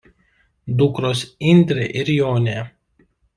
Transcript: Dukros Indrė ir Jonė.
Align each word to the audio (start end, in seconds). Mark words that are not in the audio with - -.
Dukros 0.79 1.21
Indrė 1.51 1.85
ir 2.01 2.11
Jonė. 2.15 2.57